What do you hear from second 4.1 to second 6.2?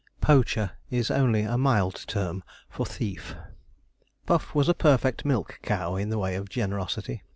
Puff was a perfect milch cow in the